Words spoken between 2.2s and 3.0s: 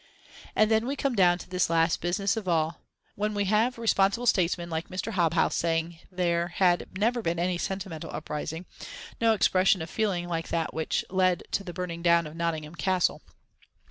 of all,